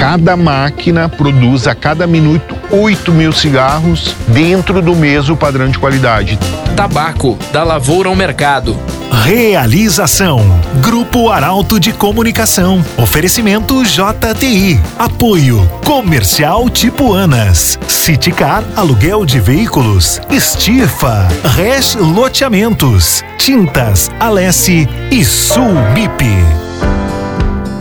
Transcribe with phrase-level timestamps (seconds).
[0.00, 6.38] Cada máquina produz a cada minuto 8 mil cigarros dentro do mesmo padrão de qualidade.
[6.74, 8.78] Tabaco, da lavoura ao mercado.
[9.12, 10.40] Realização:
[10.80, 12.82] Grupo Arauto de Comunicação.
[12.96, 14.80] Oferecimento JTI.
[14.98, 17.78] Apoio: Comercial Tipo Anas.
[17.86, 20.18] Citicar Aluguel de Veículos.
[20.30, 21.28] Estifa.
[21.54, 23.22] Res Loteamentos.
[23.36, 26.24] Tintas Alessi e Sulmip.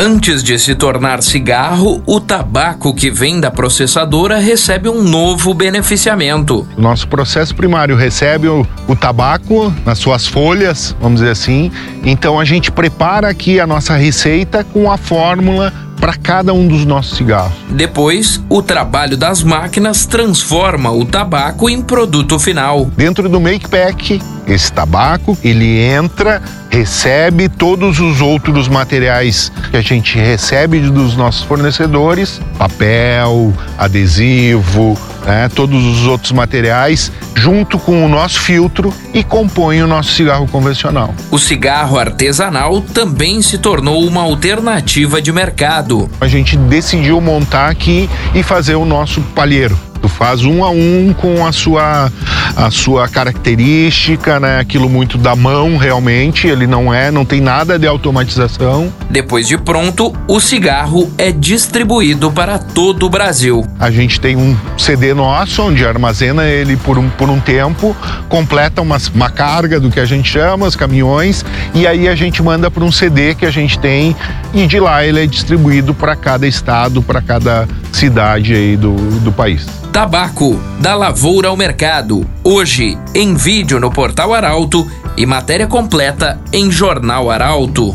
[0.00, 6.64] Antes de se tornar cigarro, o tabaco que vem da processadora recebe um novo beneficiamento.
[6.76, 11.72] Nosso processo primário recebe o, o, tabaco nas suas folhas, vamos dizer assim.
[12.04, 16.84] Então a gente prepara aqui a nossa receita com a fórmula para cada um dos
[16.84, 17.52] nossos cigarros.
[17.70, 22.86] Depois, o trabalho das máquinas transforma o tabaco em produto final.
[22.96, 26.40] Dentro do make pack, esse tabaco, ele entra,
[26.70, 35.48] recebe todos os outros materiais que a gente recebe dos nossos fornecedores, papel, adesivo, né,
[35.54, 41.14] todos os outros materiais, junto com o nosso filtro e compõe o nosso cigarro convencional.
[41.30, 46.08] O cigarro artesanal também se tornou uma alternativa de mercado.
[46.20, 49.87] A gente decidiu montar aqui e fazer o nosso palheiro.
[50.00, 52.10] Tu faz um a um com a sua,
[52.56, 54.60] a sua característica, né?
[54.60, 56.46] Aquilo muito da mão, realmente.
[56.46, 58.92] Ele não é, não tem nada de automatização.
[59.10, 63.66] Depois de pronto, o cigarro é distribuído para todo o Brasil.
[63.78, 67.96] A gente tem um CD nosso, onde armazena ele por um, por um tempo,
[68.28, 72.42] completa uma, uma carga do que a gente chama, os caminhões, e aí a gente
[72.42, 74.14] manda para um CD que a gente tem,
[74.54, 79.32] e de lá ele é distribuído para cada estado, para cada cidade aí do, do
[79.32, 79.66] país.
[79.92, 82.26] Tabaco, da lavoura ao mercado.
[82.44, 84.86] Hoje, em vídeo no Portal Arauto
[85.16, 87.94] e matéria completa em Jornal Arauto.